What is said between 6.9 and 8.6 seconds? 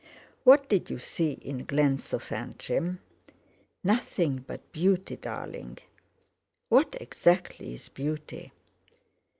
exactly is beauty?"